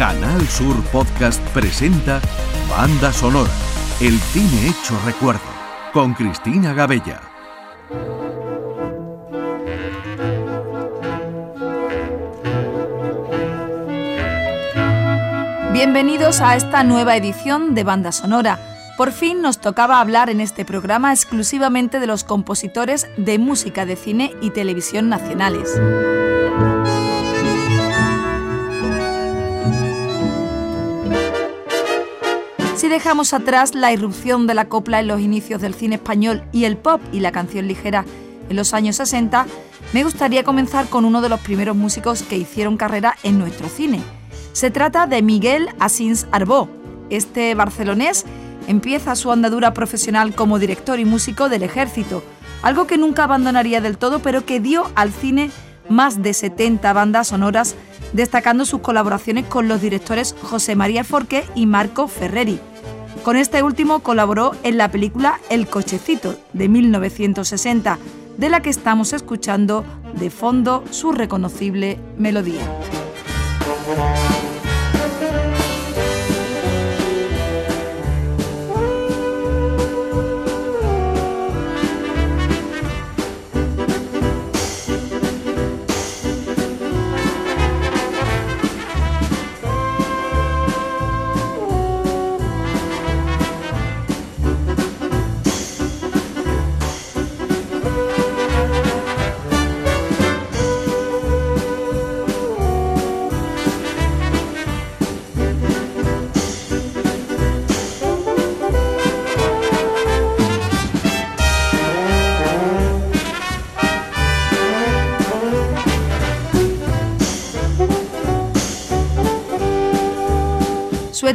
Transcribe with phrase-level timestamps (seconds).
[0.00, 2.22] Canal Sur Podcast presenta
[2.70, 3.50] Banda Sonora,
[4.00, 5.42] el cine hecho recuerdo,
[5.92, 7.20] con Cristina Gabella.
[15.74, 18.58] Bienvenidos a esta nueva edición de Banda Sonora.
[18.96, 23.96] Por fin nos tocaba hablar en este programa exclusivamente de los compositores de música de
[23.96, 25.78] cine y televisión nacionales.
[32.90, 36.76] Dejamos atrás la irrupción de la copla en los inicios del cine español y el
[36.76, 38.04] pop y la canción ligera
[38.50, 39.46] en los años 60,
[39.92, 44.02] me gustaría comenzar con uno de los primeros músicos que hicieron carrera en nuestro cine.
[44.52, 46.68] Se trata de Miguel Asins Arbó.
[47.10, 48.24] Este barcelonés
[48.66, 52.24] empieza su andadura profesional como director y músico del ejército,
[52.62, 55.50] algo que nunca abandonaría del todo, pero que dio al cine
[55.88, 57.76] más de 70 bandas sonoras,
[58.12, 62.60] destacando sus colaboraciones con los directores José María Forqué y Marco Ferreri.
[63.22, 67.98] Con este último colaboró en la película El Cochecito de 1960,
[68.38, 69.84] de la que estamos escuchando
[70.18, 72.62] de fondo su reconocible melodía.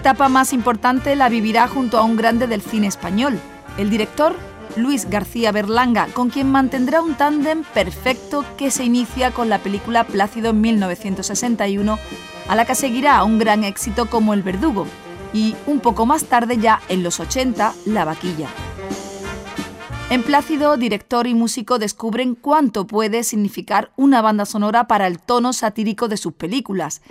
[0.05, 3.39] Etapa más importante la vivirá junto a un grande del cine español,
[3.79, 4.35] el director
[4.75, 10.03] Luis García Berlanga, con quien mantendrá un tándem perfecto que se inicia con la película
[10.03, 11.97] Plácido en 1961,
[12.47, 14.85] a la que seguirá un gran éxito como El Verdugo,
[15.33, 18.49] y un poco más tarde ya en los 80, La Vaquilla.
[20.11, 25.51] En Plácido, director y músico descubren cuánto puede significar una banda sonora para el tono
[25.51, 27.01] satírico de sus películas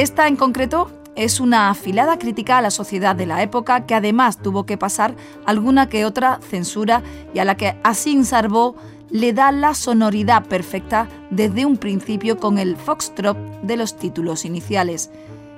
[0.00, 4.38] Esta en concreto es una afilada crítica a la sociedad de la época que además
[4.40, 7.02] tuvo que pasar alguna que otra censura
[7.34, 8.76] y a la que Asin Sarbo
[9.10, 15.10] le da la sonoridad perfecta desde un principio con el foxtrot de los títulos iniciales.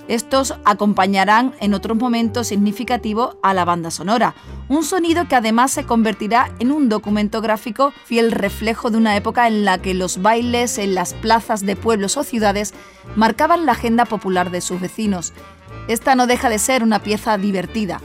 [0.08, 4.34] Estos acompañarán en otros momentos significativos a la banda sonora,
[4.68, 9.46] un sonido que además se convertirá en un documento gráfico fiel reflejo de una época
[9.46, 12.74] en la que los bailes en las plazas de pueblos o ciudades
[13.14, 15.32] marcaban la agenda popular de sus vecinos.
[15.86, 18.00] Esta no deja de ser una pieza divertida,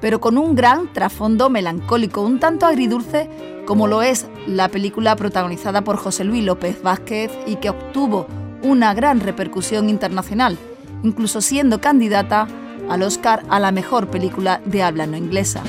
[0.00, 3.30] pero con un gran trasfondo melancólico, un tanto agridulce
[3.66, 8.26] como lo es la película protagonizada por José Luis López Vázquez y que obtuvo
[8.62, 10.58] una gran repercusión internacional
[11.02, 12.46] incluso siendo candidata
[12.88, 15.62] al Oscar a la mejor película de habla no inglesa.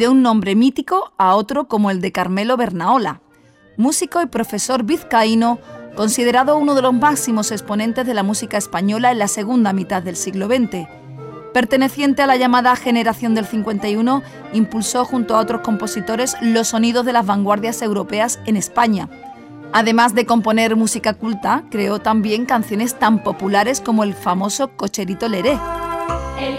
[0.00, 3.20] De un nombre mítico a otro como el de Carmelo Bernaola,
[3.76, 5.58] músico y profesor vizcaíno,
[5.94, 10.16] considerado uno de los máximos exponentes de la música española en la segunda mitad del
[10.16, 10.88] siglo XX.
[11.52, 14.22] Perteneciente a la llamada generación del 51,
[14.54, 19.10] impulsó junto a otros compositores los sonidos de las vanguardias europeas en España.
[19.74, 25.58] Además de componer música culta, creó también canciones tan populares como el famoso Cocherito Leré.
[26.38, 26.56] El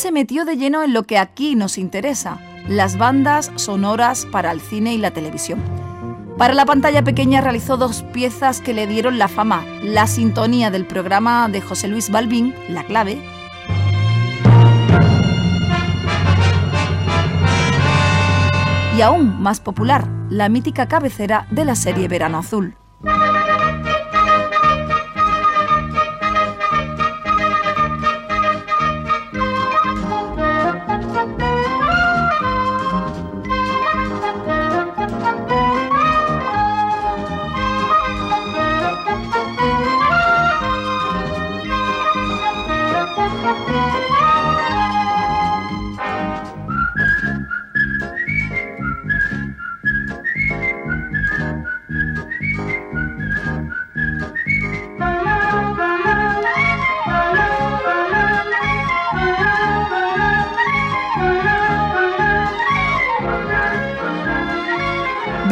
[0.00, 4.62] se metió de lleno en lo que aquí nos interesa, las bandas sonoras para el
[4.62, 5.60] cine y la televisión.
[6.38, 10.86] Para la pantalla pequeña realizó dos piezas que le dieron la fama, la sintonía del
[10.86, 13.18] programa de José Luis Balbín, La Clave,
[18.96, 22.74] y aún más popular, la mítica cabecera de la serie Verano Azul.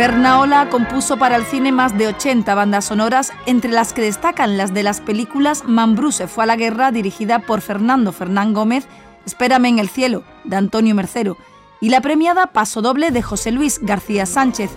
[0.08, 4.72] Bernaola compuso para el cine más de 80 bandas sonoras, entre las que destacan las
[4.72, 8.88] de las películas Mambrú se fue a la guerra, dirigida por Fernando Fernán Gómez,
[9.26, 11.36] Espérame en el cielo, de Antonio Mercero,
[11.82, 14.70] y la premiada Paso Doble de José Luis García Sánchez,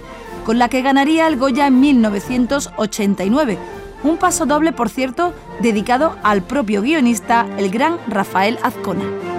[0.45, 3.57] con la que ganaría el Goya en 1989.
[4.03, 9.30] Un paso doble, por cierto, dedicado al propio guionista, el gran Rafael Azcona.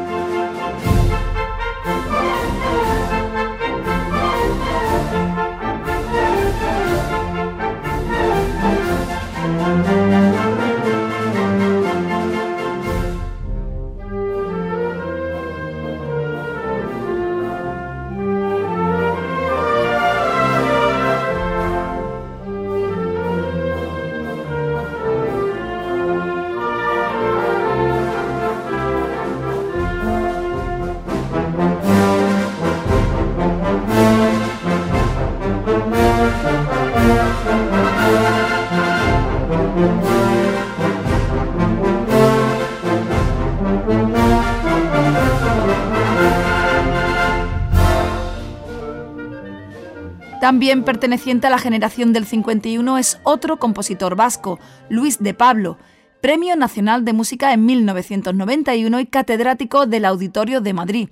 [50.53, 54.61] También perteneciente a la generación del 51 es otro compositor vasco,
[54.91, 55.79] Luis de Pablo,
[56.21, 61.09] Premio Nacional de Música en 1991 y catedrático del Auditorio de Madrid.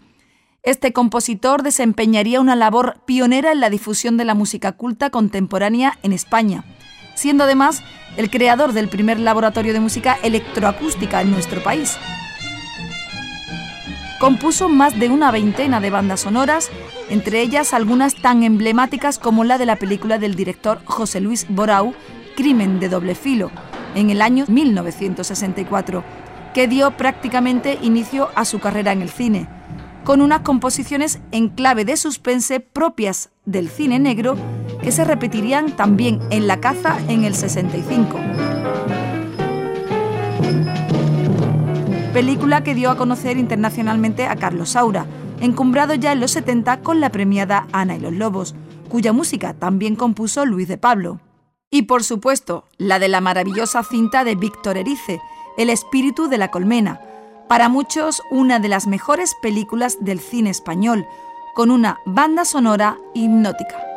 [0.63, 6.13] Este compositor desempeñaría una labor pionera en la difusión de la música culta contemporánea en
[6.13, 6.65] España,
[7.15, 7.83] siendo además
[8.19, 11.97] el creador del primer laboratorio de música electroacústica en nuestro país.
[14.21, 16.69] Compuso más de una veintena de bandas sonoras,
[17.09, 21.95] entre ellas algunas tan emblemáticas como la de la película del director José Luis Borau,
[22.37, 23.51] Crimen de doble filo,
[23.95, 26.05] en el año 1964,
[26.53, 29.49] que dio prácticamente inicio a su carrera en el cine,
[30.05, 34.37] con unas composiciones en clave de suspense propias del cine negro
[34.83, 38.21] que se repetirían también en La caza en el 65
[42.11, 45.07] película que dio a conocer internacionalmente a Carlos Saura,
[45.41, 48.55] encumbrado ya en los 70 con la premiada Ana y los Lobos,
[48.89, 51.21] cuya música también compuso Luis de Pablo.
[51.71, 55.21] Y por supuesto, la de la maravillosa cinta de Víctor Erice,
[55.57, 57.01] El espíritu de la colmena,
[57.49, 61.07] para muchos una de las mejores películas del cine español,
[61.55, 63.90] con una banda sonora hipnótica.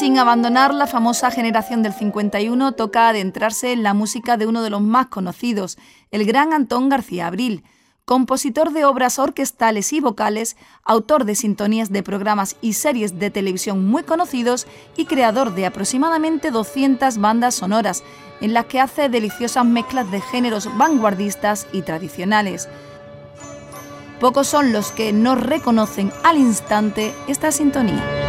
[0.00, 4.70] Sin abandonar la famosa generación del 51, toca adentrarse en la música de uno de
[4.70, 5.76] los más conocidos,
[6.10, 7.64] el gran Antón García Abril,
[8.06, 13.86] compositor de obras orquestales y vocales, autor de sintonías de programas y series de televisión
[13.88, 14.66] muy conocidos
[14.96, 18.02] y creador de aproximadamente 200 bandas sonoras,
[18.40, 22.70] en las que hace deliciosas mezclas de géneros vanguardistas y tradicionales.
[24.18, 28.19] Pocos son los que no reconocen al instante esta sintonía.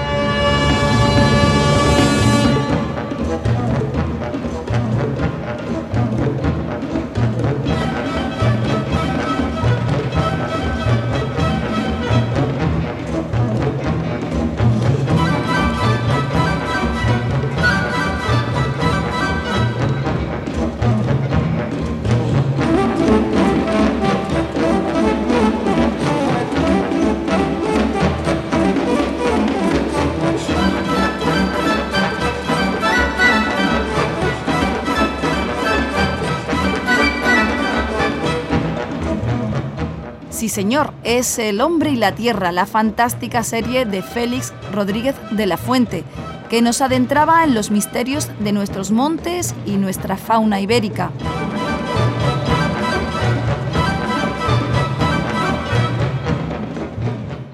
[40.42, 45.46] Sí, señor, es El hombre y la tierra, la fantástica serie de Félix Rodríguez de
[45.46, 46.04] la Fuente,
[46.50, 51.12] que nos adentraba en los misterios de nuestros montes y nuestra fauna ibérica.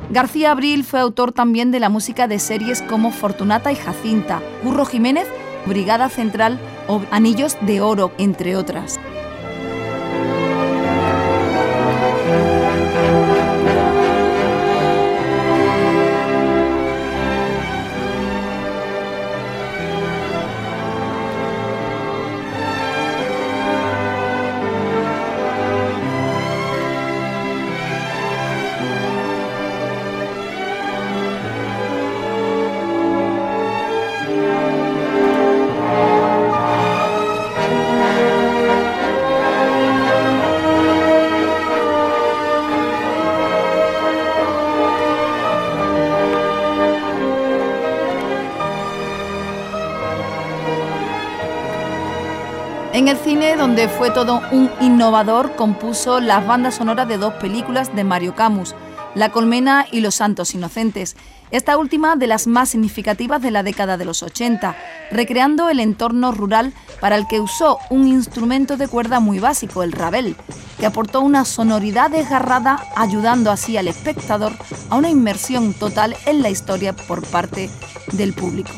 [0.09, 4.85] García Abril fue autor también de la música de series como Fortunata y Jacinta, Curro
[4.85, 5.27] Jiménez,
[5.65, 8.97] Brigada Central o Anillos de Oro, entre otras.
[53.37, 58.73] Donde fue todo un innovador, compuso las bandas sonoras de dos películas de Mario Camus,
[59.13, 61.15] La Colmena y Los Santos Inocentes,
[61.51, 64.75] esta última de las más significativas de la década de los 80,
[65.11, 69.91] recreando el entorno rural para el que usó un instrumento de cuerda muy básico, el
[69.91, 70.35] rabel,
[70.79, 74.53] que aportó una sonoridad desgarrada, ayudando así al espectador
[74.89, 77.69] a una inmersión total en la historia por parte
[78.13, 78.71] del público.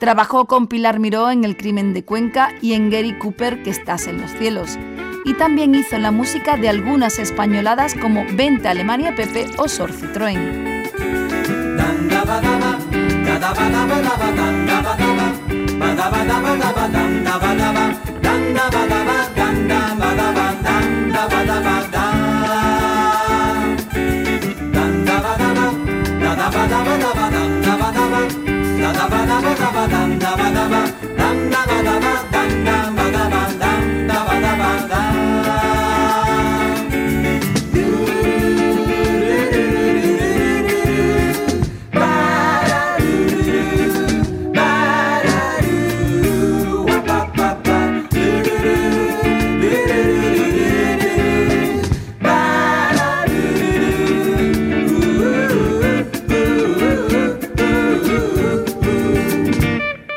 [0.00, 4.06] Trabajó con Pilar Miró en El crimen de Cuenca y en Gary Cooper, Que estás
[4.06, 4.78] en los cielos.
[5.26, 10.70] Y también hizo la música de algunas españoladas como Vente Alemania Pepe o Sor Citroën.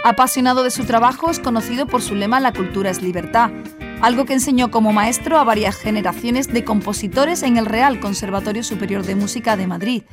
[0.04, 3.52] Apasionado de su trabajo, es conocido por su lema La cultura es libertad,
[4.02, 9.04] algo que enseñó como maestro a varias generaciones de compositores en el Real Conservatorio Superior
[9.06, 10.04] de Música de Madrid,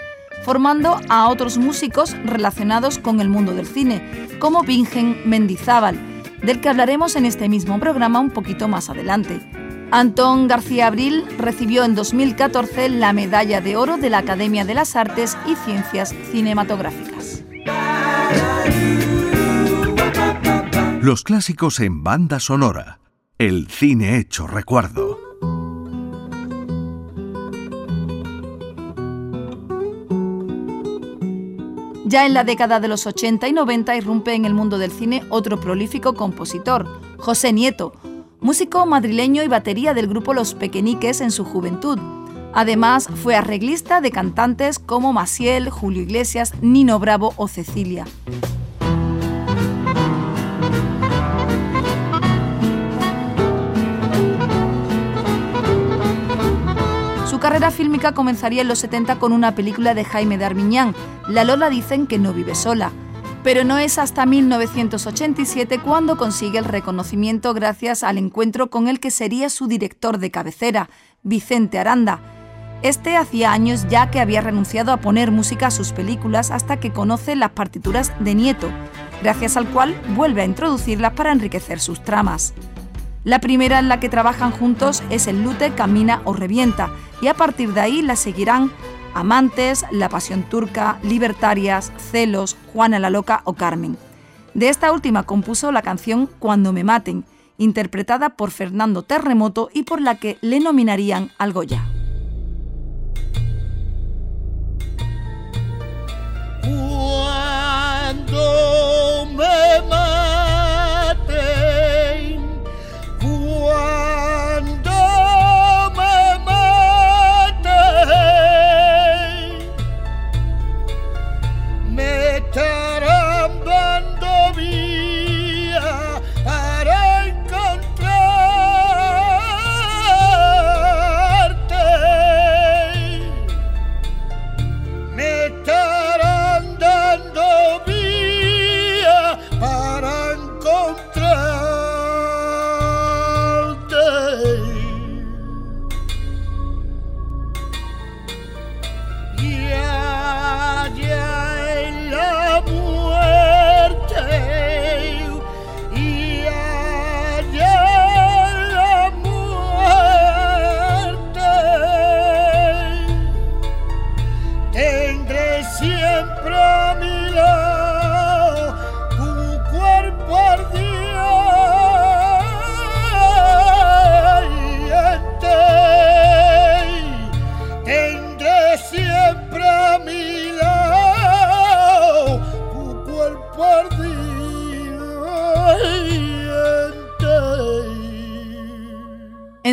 [0.45, 5.99] formando a otros músicos relacionados con el mundo del cine, como Vingen Mendizábal,
[6.41, 9.41] del que hablaremos en este mismo programa un poquito más adelante.
[9.91, 14.95] Antón García Abril recibió en 2014 la Medalla de Oro de la Academia de las
[14.95, 17.20] Artes y Ciencias Cinematográficas.
[21.03, 23.01] Los clásicos en banda sonora.
[23.39, 25.19] El cine hecho recuerdo.
[32.05, 35.25] Ya en la década de los 80 y 90 irrumpe en el mundo del cine
[35.31, 37.95] otro prolífico compositor, José Nieto,
[38.41, 41.99] músico madrileño y batería del grupo Los Pequeñiques en su juventud.
[42.53, 48.05] Además, fue arreglista de cantantes como Maciel, Julio Iglesias, Nino Bravo o Cecilia.
[57.41, 60.95] Carrera fílmica comenzaría en los 70 con una película de Jaime de Armiñán,
[61.27, 62.93] La Lola dicen que no vive sola.
[63.43, 69.11] Pero no es hasta 1987 cuando consigue el reconocimiento gracias al encuentro con el que
[69.11, 70.91] sería su director de cabecera,
[71.23, 72.21] Vicente Aranda.
[72.83, 76.93] Este hacía años ya que había renunciado a poner música a sus películas hasta que
[76.93, 78.71] conoce las partituras de Nieto,
[79.23, 82.53] gracias al cual vuelve a introducirlas para enriquecer sus tramas.
[83.23, 87.35] La primera en la que trabajan juntos es El Lute, Camina o Revienta, y a
[87.35, 88.71] partir de ahí la seguirán
[89.13, 93.99] Amantes, La Pasión Turca, Libertarias, Celos, Juana la Loca o Carmen.
[94.55, 97.25] De esta última compuso la canción Cuando me maten,
[97.59, 102.00] interpretada por Fernando Terremoto y por la que le nominarían al Goya.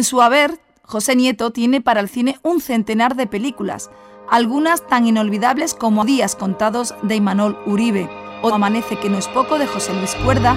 [0.08, 3.92] Su haber, José Nieto tiene para el cine un centenar de películas,
[4.30, 8.10] algunas tan inolvidables como Días contados de Imanol Uribe
[8.42, 10.56] o Amanece que no es poco de José Luis Cuerda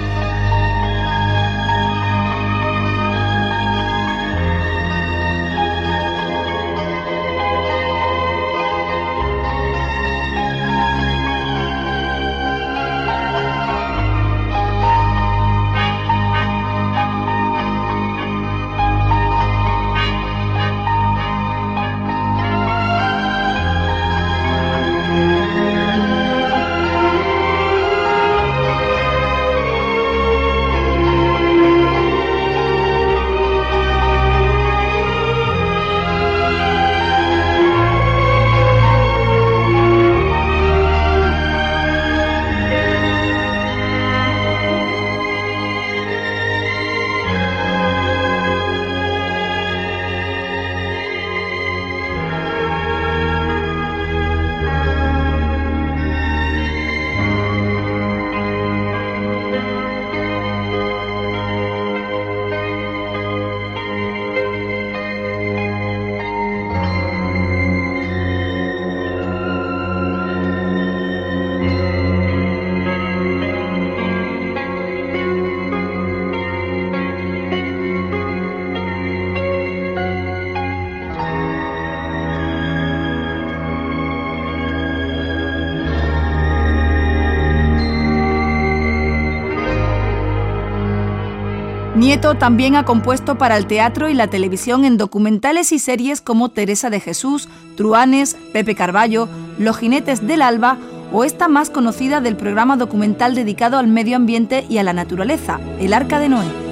[92.21, 96.89] También ha compuesto para el teatro y la televisión en documentales y series como Teresa
[96.89, 100.77] de Jesús, Truanes, Pepe Carballo, Los jinetes del alba
[101.11, 105.59] o esta más conocida del programa documental dedicado al medio ambiente y a la naturaleza,
[105.79, 106.70] El Arca de Noé.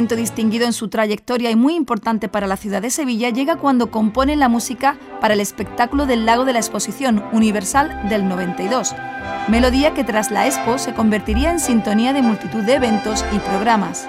[0.00, 3.90] Momento distinguido en su trayectoria y muy importante para la ciudad de Sevilla llega cuando
[3.90, 8.94] compone la música para el espectáculo del Lago de la Exposición Universal del 92,
[9.48, 14.08] melodía que tras la Expo se convertiría en sintonía de multitud de eventos y programas.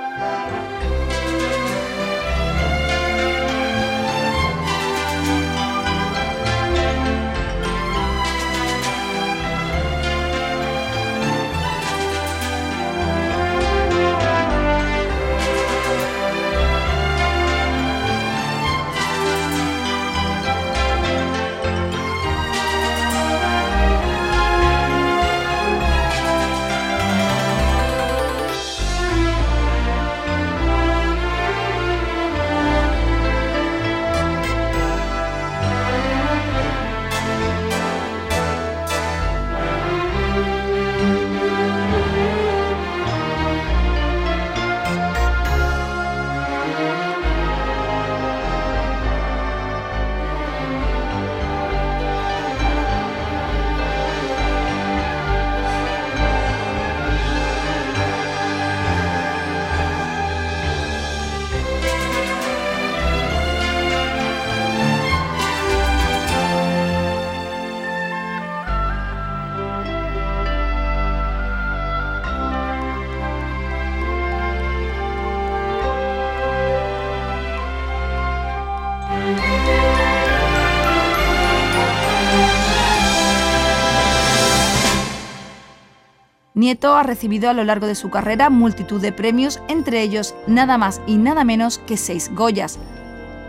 [86.62, 90.78] Nieto ha recibido a lo largo de su carrera multitud de premios, entre ellos nada
[90.78, 92.78] más y nada menos que seis Goyas.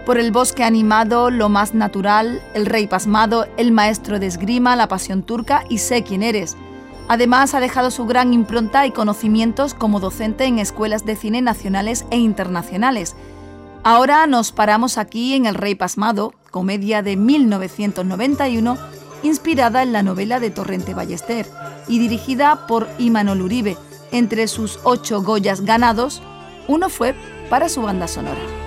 [0.07, 4.89] Por el bosque animado, lo más natural, el rey pasmado, el maestro de esgrima, la
[4.89, 6.57] pasión turca y sé quién eres.
[7.07, 12.07] Además, ha dejado su gran impronta y conocimientos como docente en escuelas de cine nacionales
[12.11, 13.15] e internacionales.
[13.85, 18.79] Ahora nos paramos aquí en El Rey Pasmado, comedia de 1991
[19.23, 21.47] inspirada en la novela de Torrente Ballester
[21.89, 23.77] y dirigida por Imanol Uribe.
[24.11, 26.23] Entre sus ocho Goyas ganados,
[26.69, 27.15] uno fue
[27.49, 28.62] para su banda sonora.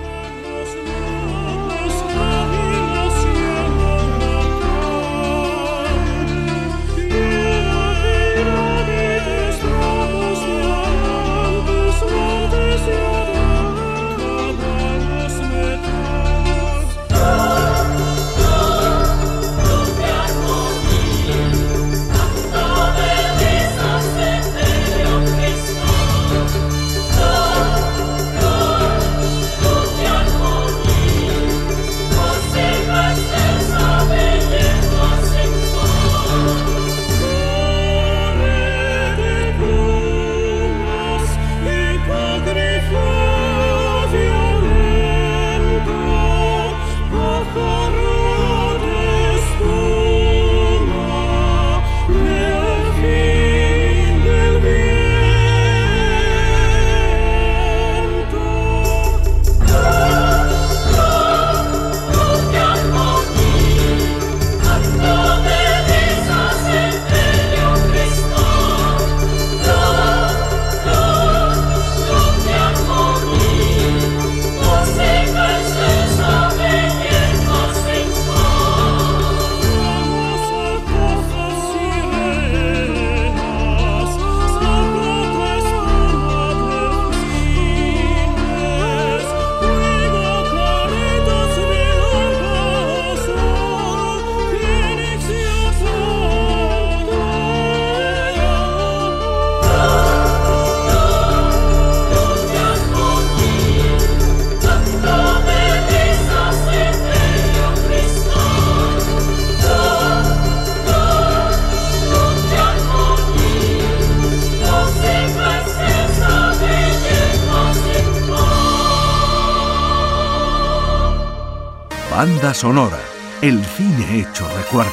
[122.56, 122.98] Sonora,
[123.42, 124.90] el cine hecho recuerdo.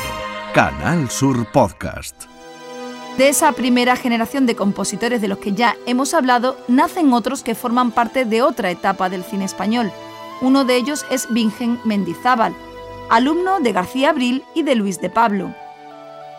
[0.53, 2.25] Canal Sur Podcast.
[3.17, 7.55] De esa primera generación de compositores de los que ya hemos hablado, nacen otros que
[7.55, 9.93] forman parte de otra etapa del cine español.
[10.41, 12.53] Uno de ellos es Vingen Mendizábal,
[13.09, 15.55] alumno de García Abril y de Luis de Pablo.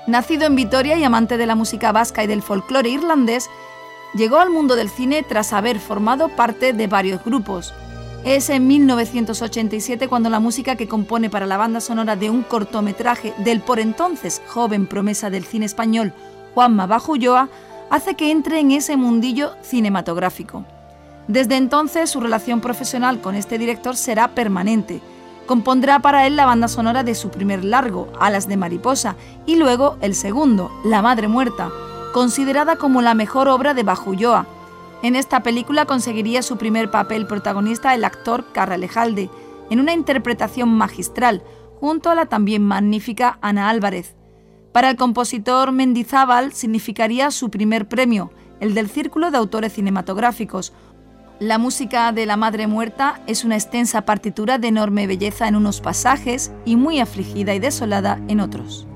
[0.06, 3.48] Nacido en Vitoria y amante de la música vasca y del folclore irlandés,
[4.14, 7.72] llegó al mundo del cine tras haber formado parte de varios grupos.
[8.24, 13.34] Es en 1987 cuando la música que compone para la banda sonora de un cortometraje
[13.44, 16.14] del por entonces joven promesa del cine español,
[16.54, 17.50] Juanma Bajulloa,
[17.90, 20.64] hace que entre en ese mundillo cinematográfico.
[21.28, 25.02] Desde entonces su relación profesional con este director será permanente.
[25.44, 29.98] Compondrá para él la banda sonora de su primer largo, Alas de Mariposa, y luego
[30.00, 31.70] el segundo, La Madre Muerta,
[32.14, 34.46] considerada como la mejor obra de Bajulloa,
[35.04, 39.28] en esta película conseguiría su primer papel protagonista el actor Carralejalde,
[39.68, 41.42] en una interpretación magistral,
[41.78, 44.16] junto a la también magnífica Ana Álvarez.
[44.72, 50.72] Para el compositor Mendizábal significaría su primer premio, el del Círculo de Autores Cinematográficos.
[51.38, 55.82] La música de La Madre Muerta es una extensa partitura de enorme belleza en unos
[55.82, 58.86] pasajes y muy afligida y desolada en otros.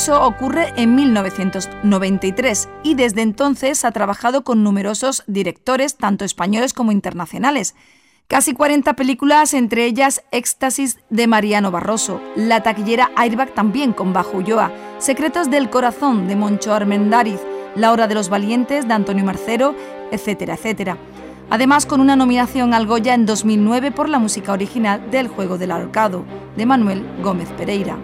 [0.00, 6.90] Eso ocurre en 1993 y desde entonces ha trabajado con numerosos directores, tanto españoles como
[6.90, 7.74] internacionales.
[8.26, 14.38] Casi 40 películas, entre ellas Éxtasis de Mariano Barroso, La taquillera Airbag también con Bajo
[14.38, 17.40] Ulloa, Secretos del Corazón de Moncho Armendáriz,
[17.76, 19.74] La Hora de los Valientes de Antonio Marcero,
[20.10, 20.96] etcétera, etcétera.
[21.50, 25.72] Además, con una nominación al Goya en 2009 por la música original del Juego del
[25.72, 26.24] Arcado,
[26.56, 27.98] de Manuel Gómez Pereira.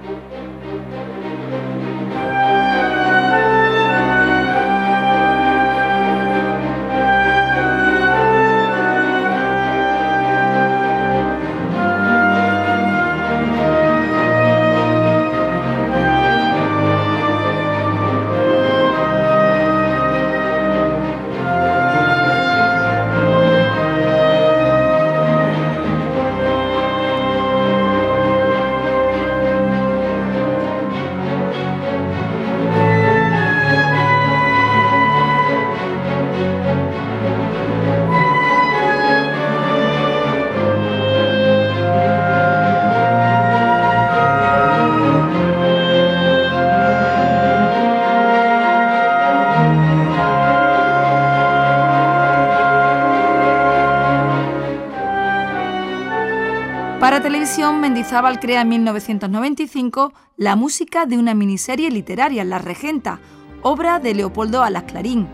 [57.27, 63.19] Televisión, Mendizábal crea en 1995 la música de una miniserie literaria, La Regenta,
[63.63, 65.27] obra de Leopoldo Alasclarín.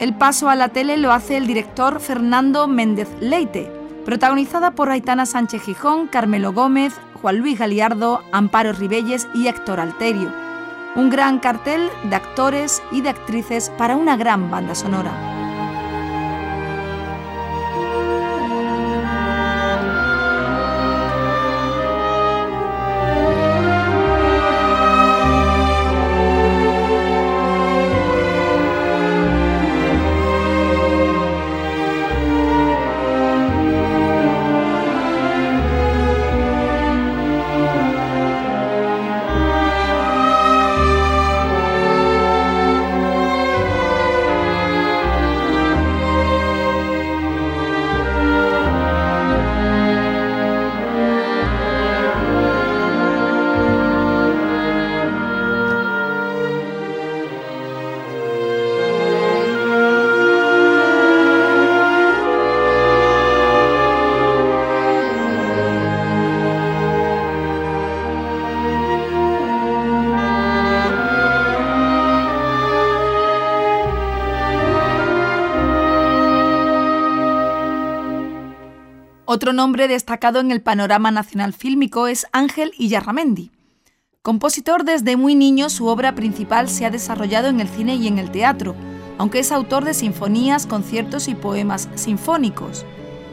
[0.00, 3.72] El paso a la tele lo hace el director Fernando Méndez Leite,
[4.04, 10.30] protagonizada por Aitana Sánchez Gijón, Carmelo Gómez, Juan Luis Galiardo, Amparo Ribelles y Héctor Alterio.
[10.94, 15.29] Un gran cartel de actores y de actrices para una gran banda sonora.
[79.50, 83.50] Otro nombre destacado en el panorama nacional fílmico es Ángel Illarramendi.
[84.22, 88.18] Compositor desde muy niño, su obra principal se ha desarrollado en el cine y en
[88.20, 88.76] el teatro,
[89.18, 92.86] aunque es autor de sinfonías, conciertos y poemas sinfónicos.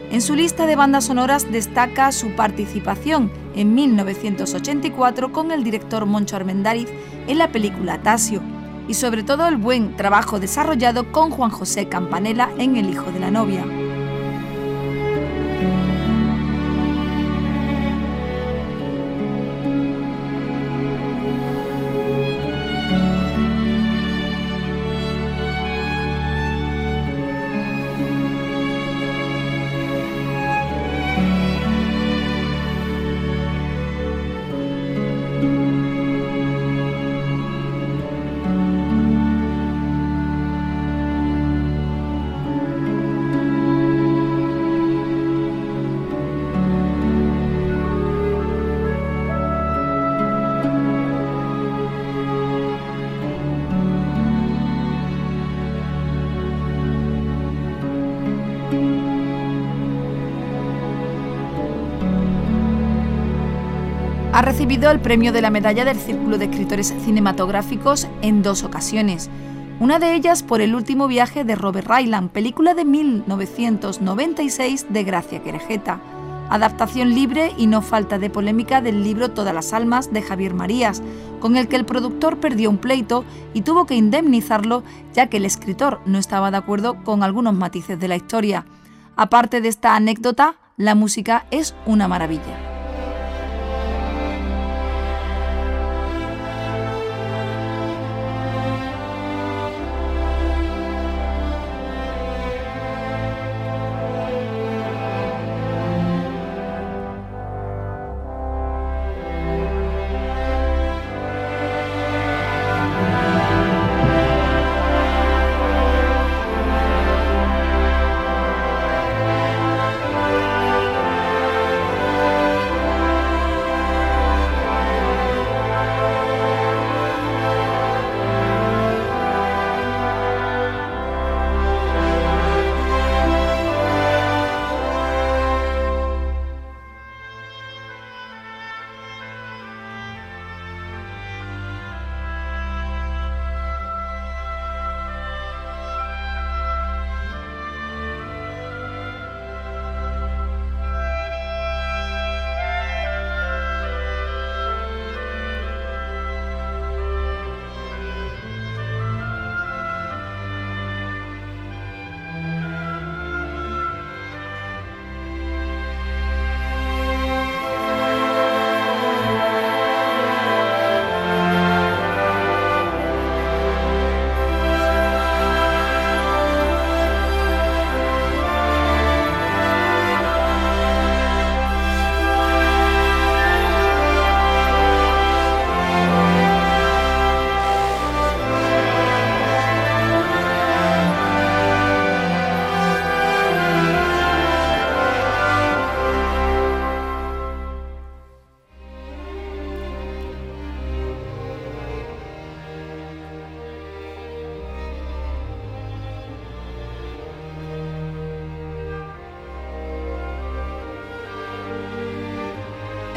[0.09, 6.35] En su lista de bandas sonoras destaca su participación en 1984 con el director Moncho
[6.35, 6.89] Armendáriz
[7.27, 8.41] en la película Tasio,
[8.87, 13.19] y sobre todo el buen trabajo desarrollado con Juan José Campanella en El hijo de
[13.19, 13.63] la novia.
[64.67, 69.29] Recibido el premio de la Medalla del Círculo de Escritores Cinematográficos en dos ocasiones,
[69.79, 75.41] una de ellas por el último viaje de Robert Ryland, película de 1996 de Gracia
[75.41, 76.01] Querejeta,
[76.49, 81.01] adaptación libre y no falta de polémica del libro Todas las Almas de Javier Marías,
[81.39, 85.45] con el que el productor perdió un pleito y tuvo que indemnizarlo ya que el
[85.45, 88.65] escritor no estaba de acuerdo con algunos matices de la historia.
[89.15, 92.66] Aparte de esta anécdota, la música es una maravilla.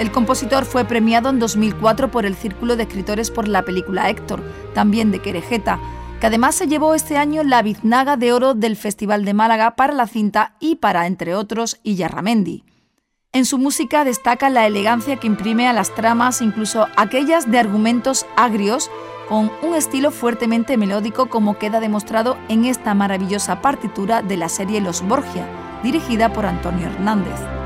[0.00, 4.42] El compositor fue premiado en 2004 por el Círculo de Escritores por la película Héctor,
[4.72, 5.78] también de Querejeta,
[6.18, 9.92] que además se llevó este año la biznaga de oro del Festival de Málaga para
[9.92, 12.64] la cinta y para, entre otros, Iyarramendi.
[13.34, 18.24] En su música destaca la elegancia que imprime a las tramas, incluso aquellas de argumentos
[18.38, 18.90] agrios,
[19.28, 24.80] con un estilo fuertemente melódico como queda demostrado en esta maravillosa partitura de la serie
[24.80, 25.46] Los Borgia,
[25.82, 27.59] dirigida por Antonio Hernández.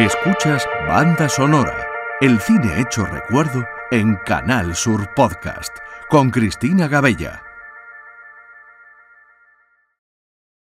[0.00, 1.86] Escuchas Banda Sonora,
[2.22, 5.76] el cine hecho recuerdo en Canal Sur Podcast,
[6.08, 7.42] con Cristina Gabella.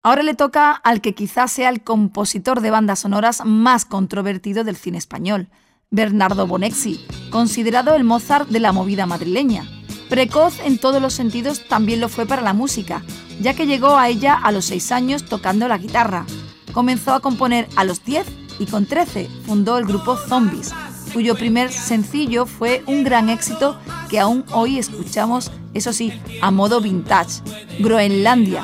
[0.04, 4.76] Ahora le toca al que quizás sea el compositor de bandas sonoras más controvertido del
[4.76, 5.48] cine español,
[5.92, 9.64] Bernardo Bonexi, considerado el Mozart de la movida madrileña.
[10.10, 13.02] Precoz en todos los sentidos también lo fue para la música,
[13.40, 16.26] ya que llegó a ella a los 6 años tocando la guitarra.
[16.74, 20.72] Comenzó a componer a los 10 y con 13 fundó el grupo Zombies,
[21.14, 23.76] cuyo primer sencillo fue un gran éxito
[24.08, 27.42] que aún hoy escuchamos, eso sí, a modo vintage,
[27.80, 28.64] Groenlandia,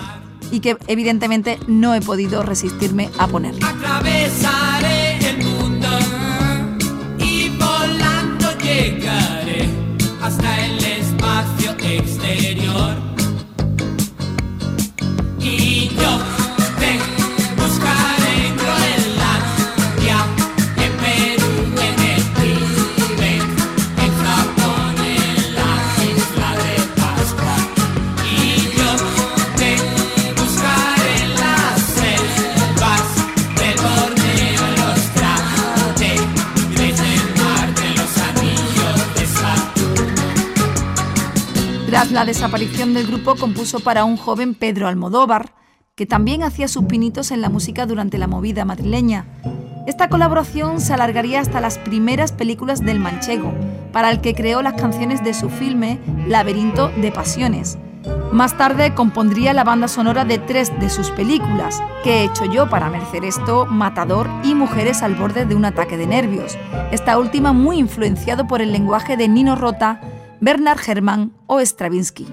[0.52, 3.56] y que evidentemente no he podido resistirme a poner.
[3.56, 5.88] Atravesaré el mundo
[7.18, 9.68] y volando llegaré
[10.22, 13.07] hasta el espacio exterior.
[42.18, 45.54] La desaparición del grupo compuso para un joven Pedro Almodóvar,
[45.94, 49.28] que también hacía sus pinitos en la música durante la movida madrileña.
[49.86, 53.54] Esta colaboración se alargaría hasta las primeras películas del Manchego,
[53.94, 57.78] para el que creó las canciones de su filme Laberinto de Pasiones.
[58.32, 62.68] Más tarde compondría la banda sonora de tres de sus películas, que he hecho yo
[62.68, 66.58] para merecer esto, Matador y Mujeres al borde de un ataque de nervios,
[66.92, 70.02] esta última muy influenciado por el lenguaje de Nino Rota,
[70.40, 72.26] Bernard Herrmann o Stravinsky.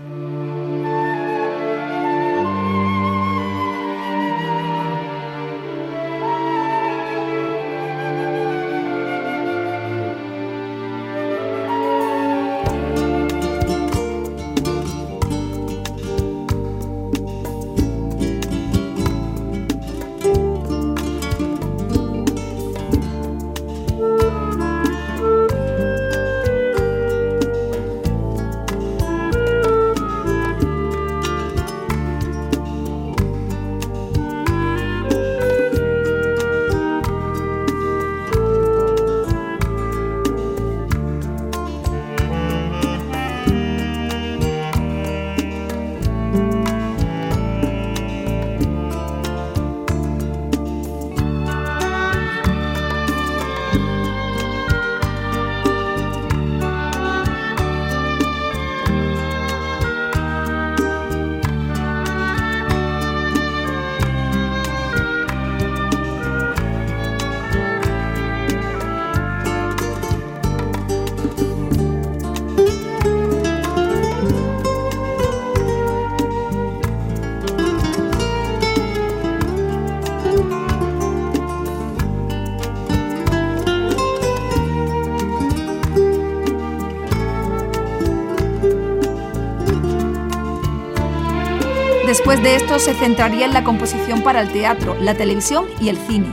[92.35, 95.97] Después de esto se centraría en la composición para el teatro, la televisión y el
[95.97, 96.26] cine.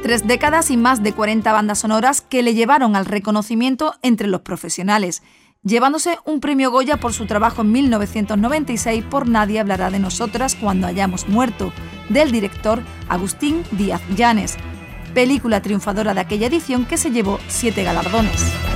[0.00, 4.42] Tres décadas y más de 40 bandas sonoras que le llevaron al reconocimiento entre los
[4.42, 5.24] profesionales,
[5.64, 10.86] llevándose un premio Goya por su trabajo en 1996 por Nadie hablará de nosotras cuando
[10.86, 11.72] hayamos muerto,
[12.08, 14.56] del director Agustín Díaz Llanes,
[15.12, 18.71] película triunfadora de aquella edición que se llevó siete galardones.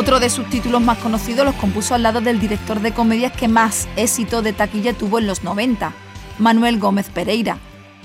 [0.00, 3.48] Otro de sus títulos más conocidos los compuso al lado del director de comedias que
[3.48, 5.92] más éxito de taquilla tuvo en los 90,
[6.38, 7.58] Manuel Gómez Pereira,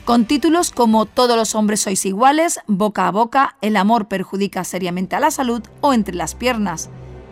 [0.04, 5.16] con títulos como Todos los hombres sois iguales, Boca a boca, El amor perjudica seriamente
[5.16, 6.90] a la salud o Entre las piernas.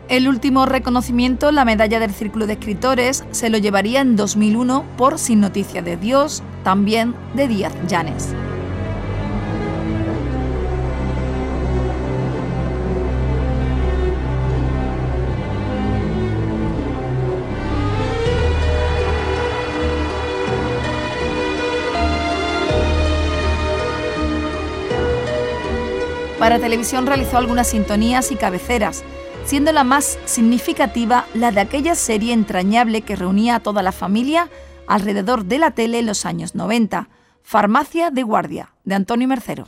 [0.08, 5.20] El último reconocimiento, la medalla del Círculo de Escritores, se lo llevaría en 2001 por
[5.20, 8.34] Sin Noticia de Dios, también de Díaz Llanes.
[26.44, 29.06] Para televisión realizó algunas sintonías y cabeceras,
[29.46, 34.50] siendo la más significativa la de aquella serie entrañable que reunía a toda la familia
[34.86, 37.08] alrededor de la tele en los años 90,
[37.44, 39.64] Farmacia de Guardia, de Antonio Mercero.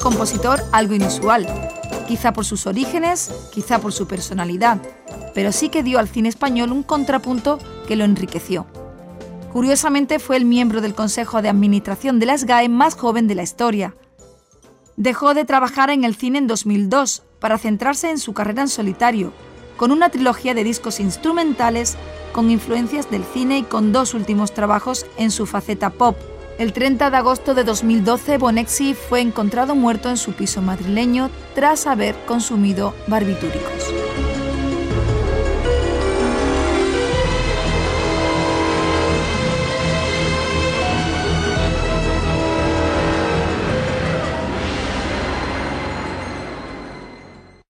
[0.00, 1.46] Compositor algo inusual,
[2.08, 4.80] quizá por sus orígenes, quizá por su personalidad,
[5.34, 8.66] pero sí que dio al cine español un contrapunto que lo enriqueció.
[9.52, 13.42] Curiosamente fue el miembro del Consejo de Administración de la SGAE más joven de la
[13.42, 13.94] historia.
[14.96, 19.32] Dejó de trabajar en el cine en 2002 para centrarse en su carrera en solitario,
[19.76, 21.96] con una trilogía de discos instrumentales
[22.32, 26.16] con influencias del cine y con dos últimos trabajos en su faceta pop,
[26.60, 31.86] el 30 de agosto de 2012, Bonexi fue encontrado muerto en su piso madrileño tras
[31.86, 33.86] haber consumido barbitúricos.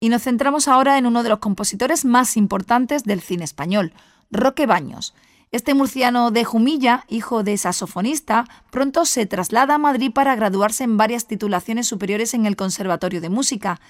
[0.01, 3.93] Y nos centramos ahora en uno de los compositores más importantes del cine español,
[4.33, 5.15] Roque Baños.
[5.53, 10.97] Este murciano de Jumilla, hijo de saxofonista, pronto se traslada a Madrid para graduarse en
[10.97, 13.81] varias titulaciones superiores en el Conservatorio de Música.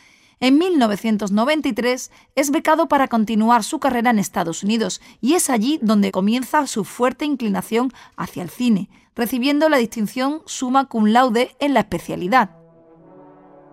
[0.40, 6.12] En 1993 es becado para continuar su carrera en Estados Unidos y es allí donde
[6.12, 11.80] comienza su fuerte inclinación hacia el cine, recibiendo la distinción summa cum laude en la
[11.80, 12.56] especialidad.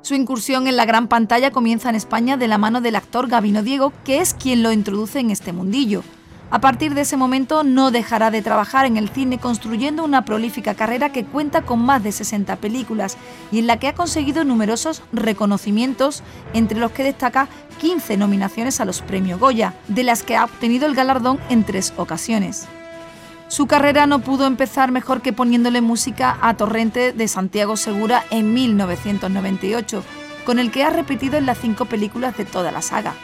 [0.02, 3.64] Su incursión en la gran pantalla comienza en España de la mano del actor Gabino
[3.64, 6.04] Diego, que es quien lo introduce en este mundillo.
[6.50, 10.76] A partir de ese momento no dejará de trabajar en el cine construyendo una prolífica
[10.76, 13.18] carrera que cuenta con más de 60 películas
[13.52, 16.24] y en la que ha conseguido numerosos reconocimientos,
[16.54, 20.88] entre los que destaca 15 nominaciones a los premios Goya, de las que ha obtenido
[20.88, 22.66] el galardón en tres ocasiones.
[23.50, 28.54] Su carrera no pudo empezar mejor que poniéndole música a Torrente de Santiago Segura en
[28.54, 30.02] 1998,
[30.46, 33.16] con el que ha repetido en las cinco películas de toda la saga.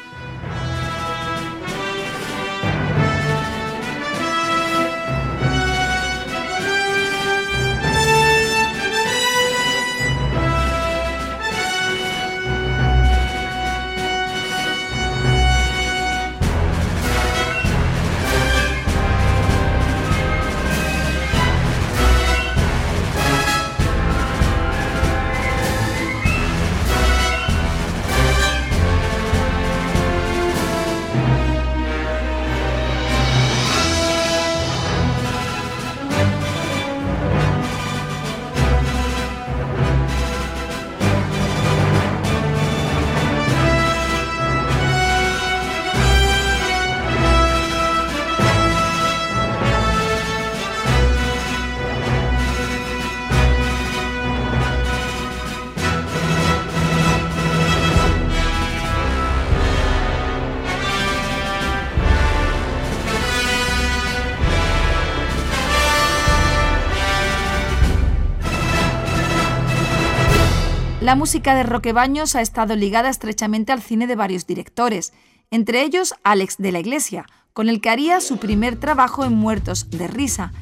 [71.14, 75.14] La música de Roque Baños ha estado ligada estrechamente al cine de varios directores,
[75.52, 79.92] entre ellos Alex de la Iglesia, con el que haría su primer trabajo en Muertos
[79.92, 80.54] de Risa,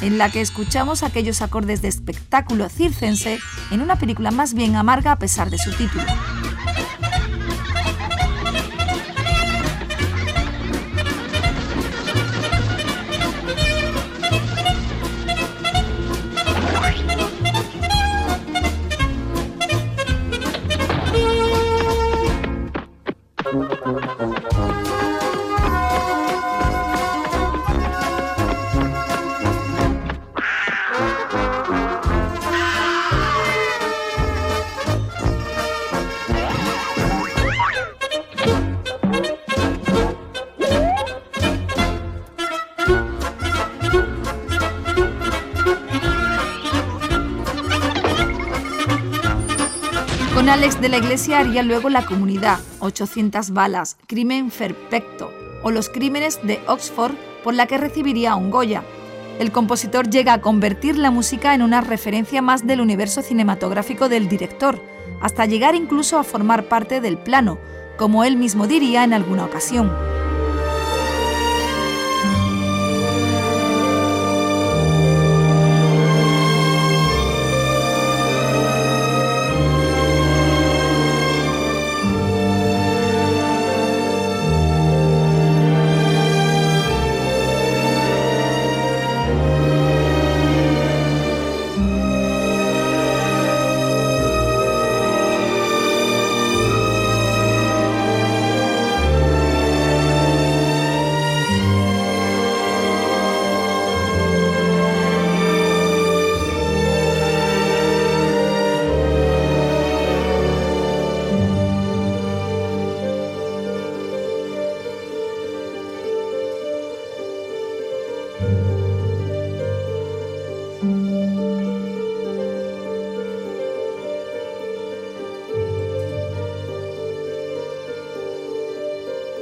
[0.00, 3.38] en la que escuchamos aquellos acordes de espectáculo circense
[3.70, 6.02] en una película más bien amarga a pesar de su título.
[50.40, 55.30] Con Alex de la Iglesia haría luego La Comunidad, 800 balas, Crimen Perfecto
[55.62, 57.12] o Los Crímenes de Oxford,
[57.44, 58.82] por la que recibiría un Goya.
[59.38, 64.30] El compositor llega a convertir la música en una referencia más del universo cinematográfico del
[64.30, 64.82] director,
[65.20, 67.58] hasta llegar incluso a formar parte del plano,
[67.98, 69.92] como él mismo diría en alguna ocasión.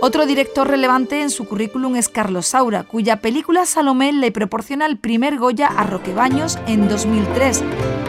[0.09, 4.97] Otro director relevante en su currículum es Carlos Saura, cuya película Salomé le proporciona el
[4.97, 7.63] primer Goya a Roquebaños en 2003.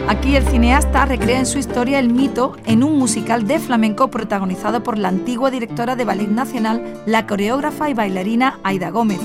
[0.08, 4.82] Aquí el cineasta recrea en su historia el mito en un musical de flamenco protagonizado
[4.82, 9.20] por la antigua directora de Ballet Nacional, la coreógrafa y bailarina Aida Gómez.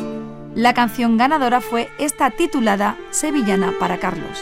[0.53, 4.37] La canción ganadora fue esta titulada Sevillana para Carlos.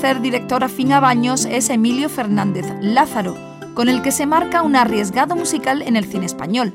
[0.00, 3.36] Tercer director afín a Baños es Emilio Fernández Lázaro,
[3.74, 6.72] con el que se marca un arriesgado musical en el cine español,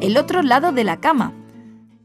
[0.00, 1.32] El otro lado de la cama.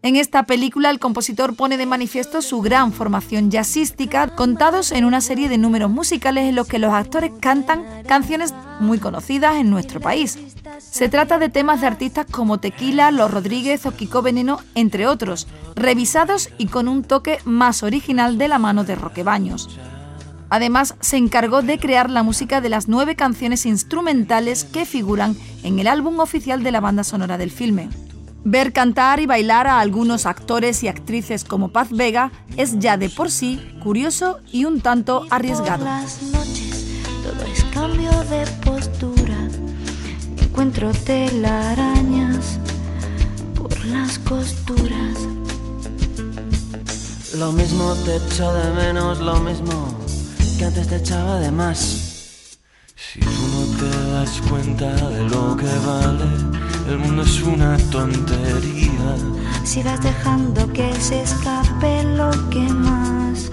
[0.03, 5.21] En esta película el compositor pone de manifiesto su gran formación jazzística, contados en una
[5.21, 9.99] serie de números musicales en los que los actores cantan canciones muy conocidas en nuestro
[9.99, 10.37] país.
[10.77, 15.47] Se trata de temas de artistas como Tequila, Los Rodríguez o Kiko Veneno, entre otros,
[15.75, 19.79] revisados y con un toque más original de la mano de Roquebaños.
[20.49, 25.79] Además, se encargó de crear la música de las nueve canciones instrumentales que figuran en
[25.79, 27.89] el álbum oficial de la banda sonora del filme.
[28.43, 33.09] Ver cantar y bailar a algunos actores y actrices como Paz Vega es ya de
[33.09, 35.85] por sí curioso y un tanto arriesgado.
[35.85, 36.85] Por las noches
[37.21, 39.37] todo es cambio de postura.
[40.41, 42.59] Encuentro telarañas
[43.55, 45.17] por las costuras.
[47.37, 50.08] Lo mismo te echo de menos, lo mismo
[50.59, 51.77] que antes te echaba de más.
[52.97, 56.25] Si tú no te das cuenta de lo que vale,
[56.89, 59.15] el mundo es una tontería.
[59.63, 63.49] Si vas dejando que se escape lo que más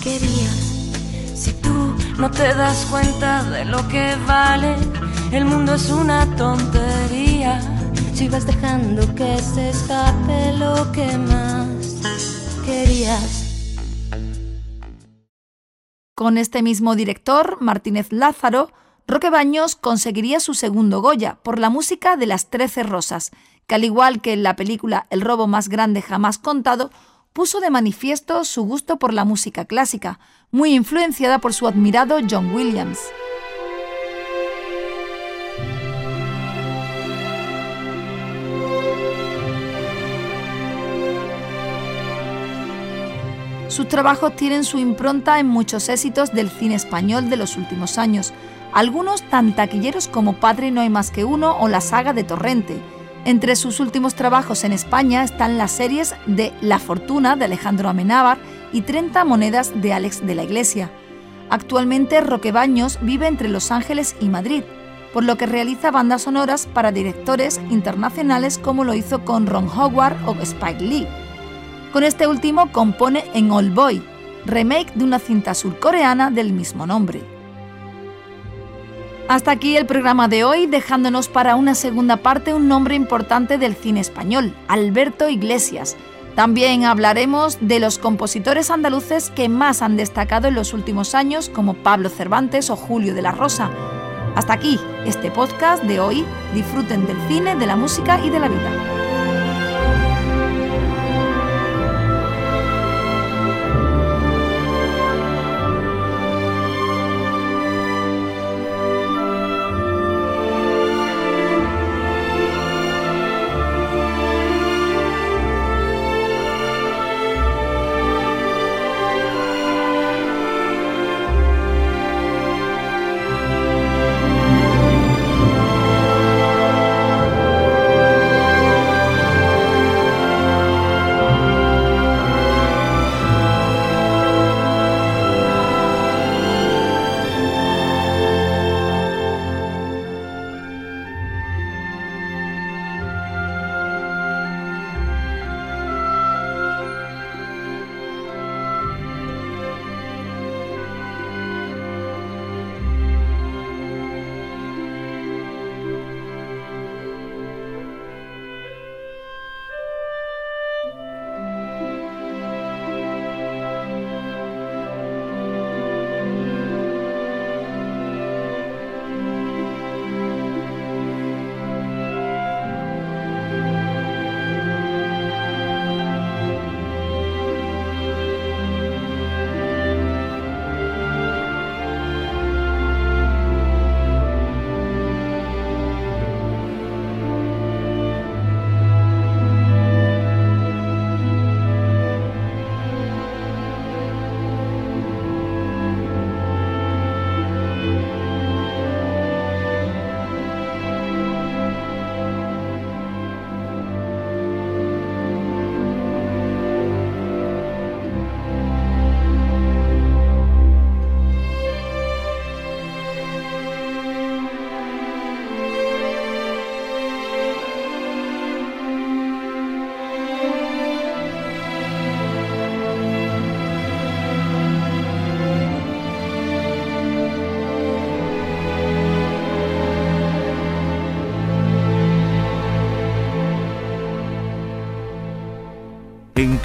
[0.00, 0.58] querías.
[1.34, 4.76] Si tú no te das cuenta de lo que vale,
[5.32, 7.60] el mundo es una tontería.
[8.14, 11.66] Si vas dejando que se escape lo que más
[12.64, 13.47] querías.
[16.18, 18.72] Con este mismo director, Martínez Lázaro,
[19.06, 23.30] Roque Baños conseguiría su segundo Goya por la música de Las Trece Rosas,
[23.68, 26.90] que al igual que en la película El robo más grande jamás contado,
[27.32, 30.18] puso de manifiesto su gusto por la música clásica,
[30.50, 32.98] muy influenciada por su admirado John Williams.
[43.68, 48.32] Sus trabajos tienen su impronta en muchos éxitos del cine español de los últimos años,
[48.72, 52.80] algunos tan taquilleros como Padre no hay más que uno o la saga de Torrente.
[53.26, 58.38] Entre sus últimos trabajos en España están las series de La Fortuna de Alejandro Amenábar
[58.72, 60.90] y 30 monedas de Alex de la Iglesia.
[61.50, 64.62] Actualmente Roque Baños vive entre Los Ángeles y Madrid,
[65.12, 70.16] por lo que realiza bandas sonoras para directores internacionales como lo hizo con Ron Howard
[70.26, 71.06] o Spike Lee.
[71.92, 74.02] Con este último compone en All Boy,
[74.44, 77.22] remake de una cinta surcoreana del mismo nombre.
[79.28, 83.74] Hasta aquí el programa de hoy, dejándonos para una segunda parte un nombre importante del
[83.74, 85.96] cine español, Alberto Iglesias.
[86.34, 91.74] También hablaremos de los compositores andaluces que más han destacado en los últimos años, como
[91.74, 93.70] Pablo Cervantes o Julio de la Rosa.
[94.34, 96.24] Hasta aquí este podcast de hoy.
[96.54, 99.07] Disfruten del cine, de la música y de la vida.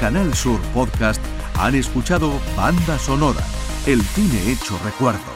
[0.03, 1.21] Canal Sur Podcast
[1.57, 3.39] han escuchado Banda Sonora,
[3.85, 5.31] el cine hecho recuerdo.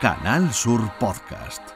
[0.00, 1.69] Canal Sur Podcast.